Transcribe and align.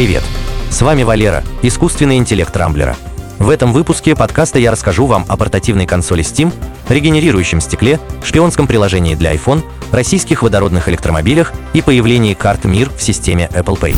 Привет! 0.00 0.22
С 0.70 0.80
вами 0.80 1.02
Валера, 1.02 1.44
искусственный 1.60 2.16
интеллект 2.16 2.56
Рамблера. 2.56 2.96
В 3.38 3.50
этом 3.50 3.74
выпуске 3.74 4.16
подкаста 4.16 4.58
я 4.58 4.70
расскажу 4.70 5.04
вам 5.04 5.26
о 5.28 5.36
портативной 5.36 5.84
консоли 5.84 6.24
Steam, 6.24 6.54
регенерирующем 6.88 7.60
стекле, 7.60 8.00
шпионском 8.24 8.66
приложении 8.66 9.14
для 9.14 9.34
iPhone, 9.34 9.62
российских 9.92 10.42
водородных 10.42 10.88
электромобилях 10.88 11.52
и 11.74 11.82
появлении 11.82 12.32
карт 12.32 12.64
МИР 12.64 12.90
в 12.96 13.02
системе 13.02 13.50
Apple 13.52 13.78
Pay. 13.78 13.94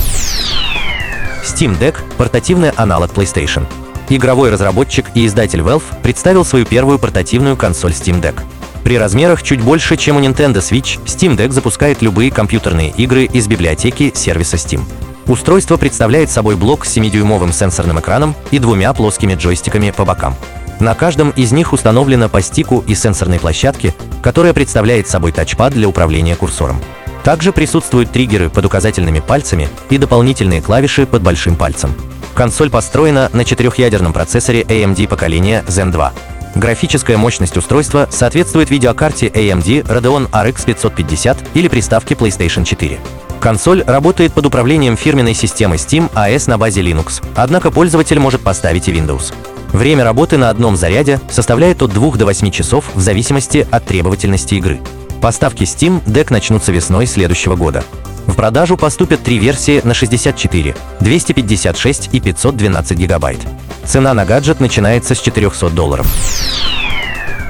Steam 1.44 1.78
Deck– 1.78 1.94
портативный 2.18 2.70
аналог 2.70 3.12
PlayStation. 3.12 3.64
Игровой 4.08 4.50
разработчик 4.50 5.06
и 5.14 5.24
издатель 5.24 5.60
Valve 5.60 5.84
представил 6.02 6.44
свою 6.44 6.66
первую 6.66 6.98
портативную 6.98 7.56
консоль 7.56 7.92
Steam 7.92 8.20
Deck. 8.20 8.40
При 8.82 8.98
размерах 8.98 9.44
чуть 9.44 9.60
больше, 9.60 9.96
чем 9.96 10.16
у 10.16 10.20
Nintendo 10.20 10.56
Switch, 10.56 10.98
Steam 11.04 11.36
Deck 11.36 11.52
запускает 11.52 12.02
любые 12.02 12.32
компьютерные 12.32 12.90
игры 12.90 13.26
из 13.26 13.46
библиотеки 13.46 14.10
сервиса 14.16 14.56
Steam. 14.56 14.80
Устройство 15.26 15.76
представляет 15.76 16.30
собой 16.30 16.56
блок 16.56 16.84
с 16.84 16.96
7-дюймовым 16.96 17.52
сенсорным 17.52 18.00
экраном 18.00 18.34
и 18.50 18.58
двумя 18.58 18.92
плоскими 18.92 19.34
джойстиками 19.34 19.90
по 19.90 20.04
бокам. 20.04 20.34
На 20.80 20.94
каждом 20.94 21.30
из 21.30 21.52
них 21.52 21.72
установлено 21.72 22.28
по 22.28 22.42
стику 22.42 22.82
и 22.86 22.94
сенсорной 22.94 23.38
площадке, 23.38 23.94
которая 24.20 24.52
представляет 24.52 25.08
собой 25.08 25.30
тачпад 25.30 25.72
для 25.72 25.88
управления 25.88 26.34
курсором. 26.34 26.80
Также 27.22 27.52
присутствуют 27.52 28.10
триггеры 28.10 28.50
под 28.50 28.64
указательными 28.64 29.20
пальцами 29.20 29.68
и 29.90 29.98
дополнительные 29.98 30.60
клавиши 30.60 31.06
под 31.06 31.22
большим 31.22 31.54
пальцем. 31.54 31.94
Консоль 32.34 32.70
построена 32.70 33.30
на 33.32 33.44
четырехъядерном 33.44 34.12
процессоре 34.12 34.62
AMD 34.62 35.06
поколения 35.06 35.64
Zen 35.68 35.92
2. 35.92 36.12
Графическая 36.56 37.16
мощность 37.16 37.56
устройства 37.56 38.08
соответствует 38.10 38.70
видеокарте 38.70 39.28
AMD 39.28 39.86
Radeon 39.86 40.28
RX 40.30 40.64
550 40.66 41.38
или 41.54 41.68
приставке 41.68 42.14
PlayStation 42.14 42.64
4. 42.64 42.98
Консоль 43.42 43.82
работает 43.82 44.32
под 44.32 44.46
управлением 44.46 44.96
фирменной 44.96 45.34
системы 45.34 45.74
Steam 45.74 46.08
AS 46.12 46.48
на 46.48 46.58
базе 46.58 46.80
Linux, 46.80 47.24
однако 47.34 47.72
пользователь 47.72 48.20
может 48.20 48.40
поставить 48.40 48.86
и 48.86 48.92
Windows. 48.92 49.34
Время 49.72 50.04
работы 50.04 50.36
на 50.36 50.48
одном 50.48 50.76
заряде 50.76 51.20
составляет 51.28 51.82
от 51.82 51.92
2 51.92 52.12
до 52.12 52.26
8 52.26 52.52
часов 52.52 52.84
в 52.94 53.00
зависимости 53.00 53.66
от 53.68 53.84
требовательности 53.84 54.54
игры. 54.54 54.80
Поставки 55.20 55.64
Steam 55.64 56.04
Deck 56.04 56.28
начнутся 56.30 56.70
весной 56.70 57.06
следующего 57.06 57.56
года. 57.56 57.82
В 58.28 58.36
продажу 58.36 58.76
поступят 58.76 59.24
три 59.24 59.38
версии 59.38 59.80
на 59.82 59.92
64, 59.92 60.76
256 61.00 62.10
и 62.12 62.20
512 62.20 62.96
гигабайт. 62.96 63.40
Цена 63.84 64.14
на 64.14 64.24
гаджет 64.24 64.60
начинается 64.60 65.16
с 65.16 65.20
400 65.20 65.70
долларов. 65.70 66.06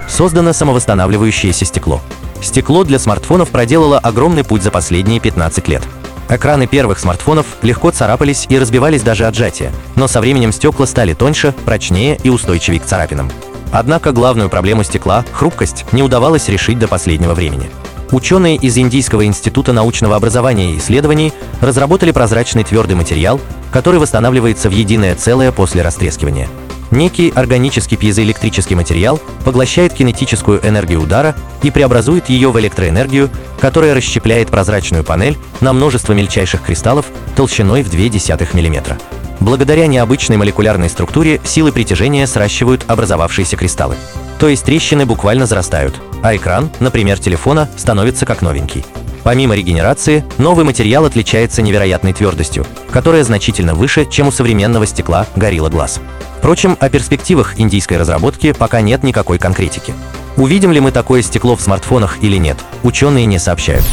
Создано 0.09 0.55
самовосстанавливающееся 0.55 1.67
стекло. 1.67 2.01
Стекло 2.43 2.85
для 2.85 2.99
смартфонов 2.99 3.51
проделало 3.51 3.99
огромный 3.99 4.45
путь 4.45 4.63
за 4.63 4.71
последние 4.71 5.21
15 5.21 5.69
лет. 5.69 5.83
Экраны 6.29 6.67
первых 6.67 6.99
смартфонов 6.99 7.47
легко 7.63 7.91
царапались 7.91 8.47
и 8.49 8.59
разбивались 8.59 9.03
даже 9.03 9.27
от 9.27 9.35
сжатия, 9.35 9.71
но 9.97 10.09
со 10.09 10.21
временем 10.21 10.53
стекла 10.53 10.87
стали 10.87 11.15
тоньше, 11.15 11.55
прочнее 11.65 12.19
и 12.23 12.31
устойчивее 12.31 12.81
к 12.81 12.85
царапинам. 12.85 13.31
Однако 13.71 14.13
главную 14.13 14.49
проблему 14.49 14.83
стекла– 14.83 15.25
хрупкость– 15.33 15.85
не 15.93 16.03
удавалось 16.03 16.49
решить 16.49 16.79
до 16.79 16.89
последнего 16.89 17.35
времени. 17.35 17.71
Ученые 18.11 18.57
из 18.57 18.77
Индийского 18.77 19.25
института 19.25 19.73
научного 19.73 20.17
образования 20.17 20.73
и 20.73 20.79
исследований 20.79 21.33
разработали 21.61 22.11
прозрачный 22.11 22.65
твердый 22.65 22.97
материал, 22.97 23.41
который 23.71 24.01
восстанавливается 24.01 24.69
в 24.69 24.73
единое 24.73 25.15
целое 25.15 25.53
после 25.53 25.81
растрескивания. 25.81 26.49
Некий 26.93 27.33
органический 27.35 27.97
пьезоэлектрический 27.97 28.77
материал 28.77 29.19
поглощает 29.47 29.95
кинетическую 29.95 30.61
энергию 30.65 31.01
удара 31.01 31.35
и 31.63 31.71
преобразует 31.71 32.29
ее 32.29 32.53
в 32.53 32.61
электроэнергию, 32.61 33.31
которая 33.59 33.95
расщепляет 33.95 34.51
прозрачную 34.51 35.03
панель 35.03 35.39
на 35.63 35.73
множество 35.73 36.13
мельчайших 36.13 36.63
кристаллов 36.63 37.07
толщиной 37.35 37.83
в 37.83 37.93
0,2 37.93 38.55
мм. 38.55 38.99
Благодаря 39.41 39.87
необычной 39.87 40.37
молекулярной 40.37 40.91
структуре 40.91 41.41
силы 41.45 41.73
притяжения 41.73 42.27
сращивают 42.27 42.85
образовавшиеся 42.87 43.57
кристаллы. 43.57 43.97
То 44.39 44.49
есть 44.49 44.65
трещины 44.65 45.07
буквально 45.07 45.47
зарастают, 45.47 45.99
а 46.23 46.37
экран, 46.37 46.71
например, 46.79 47.19
телефона, 47.19 47.71
становится 47.77 48.27
как 48.27 48.43
новенький. 48.43 48.85
Помимо 49.23 49.55
регенерации, 49.55 50.25
новый 50.39 50.65
материал 50.65 51.05
отличается 51.05 51.63
невероятной 51.63 52.13
твердостью, 52.13 52.67
которая 52.91 53.23
значительно 53.25 53.75
выше, 53.75 54.05
чем 54.05 54.29
у 54.29 54.33
современного 54.33 54.87
стекла 54.87 55.27
Gorilla 55.37 55.71
Glass. 55.71 56.01
Впрочем, 56.39 56.77
о 56.81 56.89
перспективах 56.89 57.61
индийской 57.61 57.99
разработки 57.99 58.53
пока 58.53 58.81
нет 58.81 59.05
никакой 59.05 59.39
конкретики. 59.39 59.95
Увидим 60.37 60.73
ли 60.73 60.81
мы 60.81 60.91
такое 60.91 61.23
стекло 61.23 61.55
в 61.55 61.61
смартфонах 61.61 62.23
или 62.23 62.37
нет, 62.37 62.57
ученые 62.83 63.27
не 63.27 63.39
сообщают. 63.39 63.85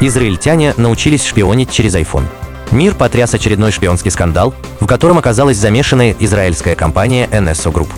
Израильтяне 0.00 0.74
научились 0.76 1.24
шпионить 1.24 1.70
через 1.70 1.94
iPhone. 1.94 2.24
Мир 2.70 2.94
потряс 2.94 3.32
очередной 3.32 3.72
шпионский 3.72 4.10
скандал, 4.10 4.54
в 4.80 4.86
котором 4.86 5.16
оказалась 5.16 5.56
замешанная 5.56 6.14
израильская 6.18 6.74
компания 6.74 7.26
NSO 7.32 7.72
Group. 7.72 7.88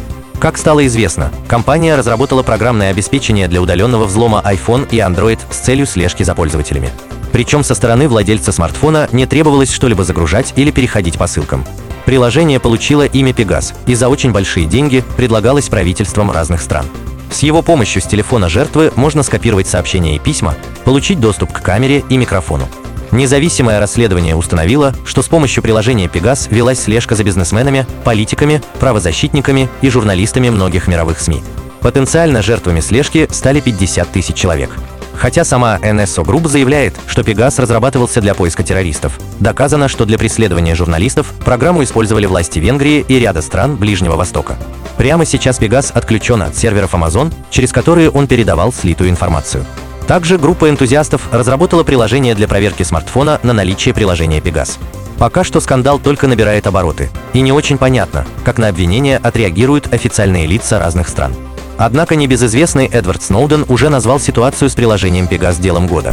Как 0.40 0.56
стало 0.56 0.86
известно, 0.86 1.30
компания 1.46 1.94
разработала 1.96 2.42
программное 2.42 2.90
обеспечение 2.90 3.46
для 3.46 3.60
удаленного 3.60 4.06
взлома 4.06 4.42
iPhone 4.42 4.88
и 4.90 4.96
Android 4.96 5.38
с 5.50 5.56
целью 5.56 5.84
слежки 5.84 6.22
за 6.22 6.34
пользователями. 6.34 6.88
Причем 7.30 7.62
со 7.62 7.74
стороны 7.74 8.08
владельца 8.08 8.50
смартфона 8.50 9.06
не 9.12 9.26
требовалось 9.26 9.70
что-либо 9.70 10.02
загружать 10.02 10.54
или 10.56 10.70
переходить 10.70 11.18
по 11.18 11.26
ссылкам. 11.26 11.66
Приложение 12.06 12.58
получило 12.58 13.04
имя 13.04 13.34
Пегас 13.34 13.74
и 13.86 13.94
за 13.94 14.08
очень 14.08 14.32
большие 14.32 14.64
деньги 14.64 15.04
предлагалось 15.18 15.68
правительствам 15.68 16.30
разных 16.30 16.62
стран. 16.62 16.86
С 17.30 17.40
его 17.40 17.60
помощью 17.60 18.00
с 18.00 18.06
телефона 18.06 18.48
жертвы 18.48 18.92
можно 18.96 19.22
скопировать 19.22 19.68
сообщения 19.68 20.16
и 20.16 20.18
письма, 20.18 20.54
получить 20.86 21.20
доступ 21.20 21.52
к 21.52 21.60
камере 21.60 22.02
и 22.08 22.16
микрофону. 22.16 22.66
Независимое 23.12 23.80
расследование 23.80 24.36
установило, 24.36 24.94
что 25.04 25.22
с 25.22 25.28
помощью 25.28 25.62
приложения 25.62 26.08
Пегас 26.08 26.46
велась 26.50 26.80
слежка 26.80 27.16
за 27.16 27.24
бизнесменами, 27.24 27.86
политиками, 28.04 28.62
правозащитниками 28.78 29.68
и 29.82 29.90
журналистами 29.90 30.48
многих 30.48 30.86
мировых 30.86 31.18
СМИ. 31.18 31.42
Потенциально 31.80 32.42
жертвами 32.42 32.80
слежки 32.80 33.26
стали 33.30 33.60
50 33.60 34.08
тысяч 34.10 34.36
человек. 34.36 34.70
Хотя 35.14 35.44
сама 35.44 35.78
NSO 35.82 36.24
Group 36.24 36.48
заявляет, 36.48 36.94
что 37.06 37.22
Пегас 37.22 37.58
разрабатывался 37.58 38.20
для 38.20 38.34
поиска 38.34 38.62
террористов. 38.62 39.18
Доказано, 39.38 39.88
что 39.88 40.06
для 40.06 40.16
преследования 40.16 40.74
журналистов 40.74 41.34
программу 41.44 41.82
использовали 41.82 42.26
власти 42.26 42.58
Венгрии 42.58 43.04
и 43.06 43.18
ряда 43.18 43.42
стран 43.42 43.76
Ближнего 43.76 44.16
Востока. 44.16 44.56
Прямо 44.96 45.26
сейчас 45.26 45.58
Пегас 45.58 45.90
отключен 45.90 46.42
от 46.42 46.56
серверов 46.56 46.94
Amazon, 46.94 47.32
через 47.50 47.72
которые 47.72 48.08
он 48.08 48.28
передавал 48.28 48.72
слитую 48.72 49.10
информацию. 49.10 49.66
Также 50.10 50.38
группа 50.38 50.68
энтузиастов 50.68 51.28
разработала 51.30 51.84
приложение 51.84 52.34
для 52.34 52.48
проверки 52.48 52.82
смартфона 52.82 53.38
на 53.44 53.52
наличие 53.52 53.94
приложения 53.94 54.40
Pegas. 54.40 54.76
Пока 55.18 55.44
что 55.44 55.60
скандал 55.60 56.00
только 56.00 56.26
набирает 56.26 56.66
обороты, 56.66 57.10
и 57.32 57.40
не 57.40 57.52
очень 57.52 57.78
понятно, 57.78 58.26
как 58.44 58.58
на 58.58 58.66
обвинения 58.66 59.18
отреагируют 59.22 59.94
официальные 59.94 60.48
лица 60.48 60.80
разных 60.80 61.06
стран. 61.06 61.32
Однако 61.78 62.16
небезызвестный 62.16 62.88
Эдвард 62.88 63.22
Сноуден 63.22 63.64
уже 63.68 63.88
назвал 63.88 64.18
ситуацию 64.18 64.68
с 64.68 64.74
приложением 64.74 65.26
Pegas 65.26 65.60
делом 65.60 65.86
года. 65.86 66.12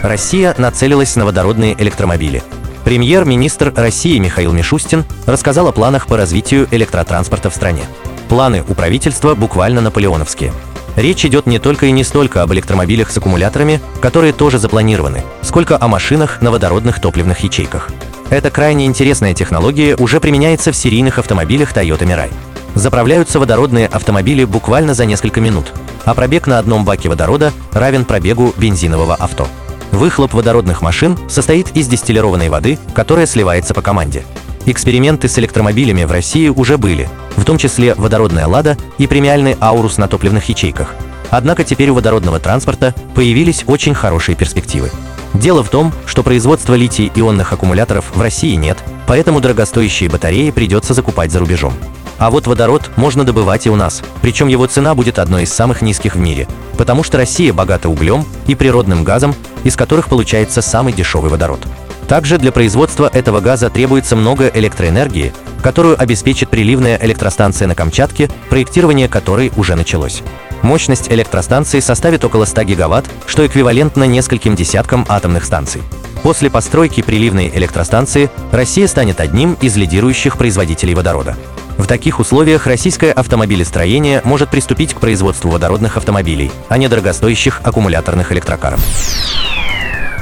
Россия 0.00 0.54
нацелилась 0.56 1.14
на 1.14 1.26
водородные 1.26 1.74
электромобили. 1.78 2.42
Премьер-министр 2.84 3.74
России 3.76 4.16
Михаил 4.16 4.52
Мишустин 4.52 5.04
рассказал 5.26 5.68
о 5.68 5.72
планах 5.72 6.06
по 6.06 6.16
развитию 6.16 6.68
электротранспорта 6.70 7.50
в 7.50 7.54
стране. 7.54 7.82
Планы 8.30 8.64
у 8.66 8.72
правительства 8.72 9.34
буквально 9.34 9.82
наполеоновские– 9.82 10.54
Речь 10.96 11.26
идет 11.26 11.46
не 11.46 11.58
только 11.58 11.86
и 11.86 11.90
не 11.90 12.04
столько 12.04 12.42
об 12.42 12.52
электромобилях 12.54 13.10
с 13.10 13.16
аккумуляторами, 13.18 13.80
которые 14.00 14.32
тоже 14.32 14.58
запланированы, 14.58 15.22
сколько 15.42 15.76
о 15.78 15.88
машинах 15.88 16.40
на 16.40 16.50
водородных 16.50 17.00
топливных 17.00 17.40
ячейках. 17.40 17.90
Эта 18.30 18.50
крайне 18.50 18.86
интересная 18.86 19.34
технология 19.34 19.94
уже 19.94 20.20
применяется 20.20 20.72
в 20.72 20.76
серийных 20.76 21.18
автомобилях 21.18 21.72
Toyota 21.72 22.02
Mirai. 22.02 22.32
Заправляются 22.74 23.38
водородные 23.38 23.86
автомобили 23.86 24.44
буквально 24.44 24.94
за 24.94 25.04
несколько 25.04 25.40
минут, 25.40 25.72
а 26.04 26.14
пробег 26.14 26.46
на 26.46 26.58
одном 26.58 26.84
баке 26.84 27.08
водорода 27.08 27.52
равен 27.72 28.04
пробегу 28.04 28.54
бензинового 28.56 29.14
авто. 29.14 29.46
Выхлоп 29.92 30.34
водородных 30.34 30.82
машин 30.82 31.16
состоит 31.28 31.76
из 31.76 31.88
дистиллированной 31.88 32.48
воды, 32.48 32.78
которая 32.94 33.26
сливается 33.26 33.74
по 33.74 33.82
команде. 33.82 34.24
Эксперименты 34.64 35.28
с 35.28 35.38
электромобилями 35.38 36.04
в 36.04 36.10
России 36.10 36.48
уже 36.48 36.76
были, 36.76 37.08
в 37.36 37.44
том 37.44 37.58
числе 37.58 37.94
водородная 37.94 38.46
«Лада» 38.46 38.76
и 38.98 39.06
премиальный 39.06 39.56
«Аурус» 39.60 39.98
на 39.98 40.08
топливных 40.08 40.48
ячейках. 40.48 40.94
Однако 41.30 41.64
теперь 41.64 41.90
у 41.90 41.94
водородного 41.94 42.40
транспорта 42.40 42.94
появились 43.14 43.64
очень 43.66 43.94
хорошие 43.94 44.36
перспективы. 44.36 44.90
Дело 45.34 45.62
в 45.62 45.68
том, 45.68 45.92
что 46.06 46.22
производства 46.22 46.74
литий-ионных 46.74 47.52
аккумуляторов 47.52 48.12
в 48.14 48.20
России 48.20 48.54
нет, 48.54 48.78
поэтому 49.06 49.40
дорогостоящие 49.40 50.08
батареи 50.08 50.50
придется 50.50 50.94
закупать 50.94 51.30
за 51.30 51.40
рубежом. 51.40 51.74
А 52.18 52.30
вот 52.30 52.46
водород 52.46 52.90
можно 52.96 53.24
добывать 53.24 53.66
и 53.66 53.70
у 53.70 53.76
нас, 53.76 54.02
причем 54.22 54.48
его 54.48 54.66
цена 54.66 54.94
будет 54.94 55.18
одной 55.18 55.42
из 55.42 55.52
самых 55.52 55.82
низких 55.82 56.14
в 56.14 56.18
мире, 56.18 56.48
потому 56.78 57.02
что 57.02 57.18
Россия 57.18 57.52
богата 57.52 57.90
углем 57.90 58.24
и 58.46 58.54
природным 58.54 59.04
газом, 59.04 59.34
из 59.64 59.76
которых 59.76 60.08
получается 60.08 60.62
самый 60.62 60.94
дешевый 60.94 61.30
водород. 61.30 61.60
Также 62.08 62.38
для 62.38 62.52
производства 62.52 63.10
этого 63.12 63.40
газа 63.40 63.68
требуется 63.68 64.14
много 64.14 64.48
электроэнергии, 64.48 65.32
которую 65.62 66.00
обеспечит 66.00 66.48
приливная 66.50 66.98
электростанция 67.02 67.66
на 67.66 67.74
Камчатке, 67.74 68.30
проектирование 68.48 69.08
которой 69.08 69.52
уже 69.56 69.74
началось. 69.74 70.22
Мощность 70.62 71.10
электростанции 71.10 71.80
составит 71.80 72.24
около 72.24 72.44
100 72.44 72.62
гигаватт, 72.62 73.06
что 73.26 73.46
эквивалентно 73.46 74.04
нескольким 74.04 74.54
десяткам 74.54 75.04
атомных 75.08 75.44
станций. 75.44 75.82
После 76.22 76.50
постройки 76.50 77.02
приливной 77.02 77.50
электростанции 77.54 78.30
Россия 78.52 78.86
станет 78.86 79.20
одним 79.20 79.56
из 79.60 79.76
лидирующих 79.76 80.38
производителей 80.38 80.94
водорода. 80.94 81.36
В 81.76 81.86
таких 81.86 82.20
условиях 82.20 82.66
российское 82.66 83.12
автомобилестроение 83.12 84.22
может 84.24 84.48
приступить 84.48 84.94
к 84.94 85.00
производству 85.00 85.50
водородных 85.50 85.96
автомобилей, 85.96 86.50
а 86.68 86.78
не 86.78 86.88
дорогостоящих 86.88 87.60
аккумуляторных 87.64 88.32
электрокаров. 88.32 88.80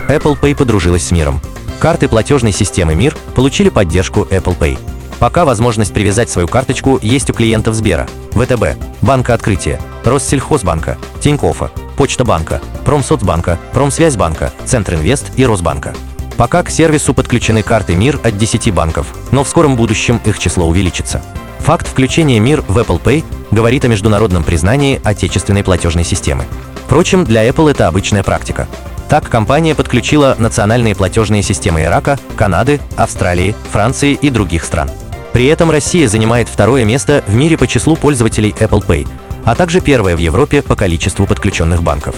Apple 0.09 0.39
Pay 0.39 0.57
подружилась 0.57 1.07
с 1.07 1.11
миром. 1.11 1.41
Карты 1.81 2.09
платежной 2.09 2.53
системы 2.53 2.95
МИР 2.95 3.17
получили 3.35 3.69
поддержку 3.69 4.23
Apple 4.31 4.57
Pay. 4.59 4.79
Пока 5.19 5.45
возможность 5.45 5.93
привязать 5.93 6.31
свою 6.31 6.49
карточку 6.49 6.99
есть 7.03 7.31
у 7.31 7.33
клиентов 7.33 7.75
Сбера, 7.75 8.09
ВТБ, 8.33 8.77
Банка 9.01 9.35
Открытия, 9.35 9.81
Россельхозбанка, 10.05 10.99
Тинькоффа, 11.21 11.71
Почта 11.97 12.25
банка, 12.25 12.61
Промсоцбанка, 12.85 13.59
Промсвязьбанка, 13.73 14.53
Центринвест 14.65 15.27
и 15.37 15.47
Росбанка. 15.47 15.95
Пока 16.37 16.63
к 16.63 16.71
сервису 16.71 17.15
подключены 17.15 17.63
карты 17.63 17.95
МИР 17.95 18.21
от 18.25 18.37
10 18.37 18.73
банков, 18.75 19.07
но 19.31 19.45
в 19.45 19.49
скором 19.49 19.77
будущем 19.77 20.21
их 20.25 20.39
число 20.39 20.67
увеличится. 20.67 21.23
Факт 21.61 21.87
включения 21.87 22.41
МИР 22.41 22.63
в 22.67 22.77
Apple 22.79 23.01
Pay 23.01 23.25
говорит 23.51 23.85
о 23.85 23.89
международном 23.89 24.43
признании 24.43 25.01
отечественной 25.05 25.63
платежной 25.63 26.05
системы. 26.05 26.45
Впрочем, 26.87 27.25
для 27.25 27.49
Apple 27.49 27.71
это 27.71 27.87
обычная 27.89 28.23
практика. 28.23 28.69
Так, 29.09 29.29
компания 29.29 29.75
подключила 29.75 30.35
национальные 30.39 30.95
платежные 30.95 31.43
системы 31.43 31.83
Ирака, 31.83 32.19
Канады, 32.37 32.81
Австралии, 32.97 33.55
Франции 33.71 34.15
и 34.15 34.31
других 34.31 34.65
стран. 34.65 34.91
При 35.33 35.47
этом 35.47 35.71
Россия 35.71 36.09
занимает 36.09 36.49
второе 36.49 36.85
место 36.85 37.23
в 37.27 37.35
мире 37.35 37.59
по 37.59 37.67
числу 37.67 37.97
пользователей 37.97 38.55
Apple 38.59 38.87
Pay, 38.87 39.09
а 39.45 39.55
также 39.55 39.81
первое 39.81 40.17
в 40.17 40.21
Европе 40.21 40.63
по 40.63 40.77
количеству 40.77 41.27
подключенных 41.27 41.83
банков. 41.83 42.15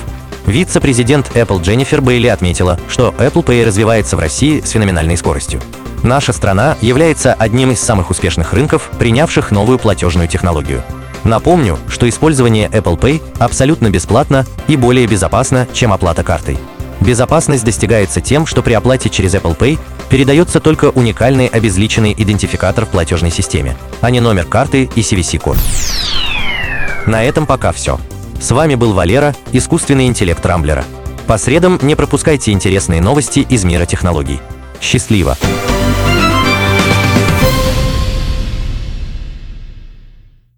Вице-президент 0.46 1.32
Apple 1.34 1.60
Дженнифер 1.60 2.00
Бейли 2.00 2.28
отметила, 2.28 2.78
что 2.88 3.12
Apple 3.18 3.44
Pay 3.44 3.64
развивается 3.64 4.16
в 4.16 4.20
России 4.20 4.60
с 4.60 4.70
феноменальной 4.70 5.16
скоростью. 5.16 5.60
Наша 6.02 6.32
страна 6.32 6.76
является 6.80 7.34
одним 7.34 7.72
из 7.72 7.80
самых 7.80 8.10
успешных 8.10 8.52
рынков, 8.52 8.90
принявших 8.98 9.50
новую 9.50 9.78
платежную 9.78 10.28
технологию. 10.28 10.82
Напомню, 11.24 11.78
что 11.88 12.08
использование 12.08 12.68
Apple 12.68 12.98
Pay 12.98 13.20
абсолютно 13.40 13.90
бесплатно 13.90 14.46
и 14.68 14.76
более 14.76 15.08
безопасно, 15.08 15.66
чем 15.72 15.92
оплата 15.92 16.22
картой. 16.22 16.58
Безопасность 17.00 17.64
достигается 17.64 18.20
тем, 18.20 18.46
что 18.46 18.62
при 18.62 18.72
оплате 18.72 19.08
через 19.08 19.34
Apple 19.34 19.56
Pay 19.56 19.78
передается 20.08 20.60
только 20.60 20.90
уникальный 20.90 21.46
обезличенный 21.46 22.14
идентификатор 22.16 22.86
в 22.86 22.88
платежной 22.88 23.30
системе, 23.30 23.76
а 24.00 24.10
не 24.10 24.20
номер 24.20 24.44
карты 24.44 24.90
и 24.94 25.00
CVC-код. 25.00 25.56
На 27.06 27.22
этом 27.24 27.46
пока 27.46 27.72
все. 27.72 28.00
С 28.40 28.50
вами 28.50 28.74
был 28.74 28.92
Валера, 28.92 29.34
искусственный 29.52 30.06
интеллект 30.06 30.44
Рамблера. 30.44 30.84
По 31.26 31.38
средам 31.38 31.78
не 31.82 31.94
пропускайте 31.94 32.52
интересные 32.52 33.00
новости 33.00 33.40
из 33.40 33.64
мира 33.64 33.86
технологий. 33.86 34.40
Счастливо! 34.80 35.36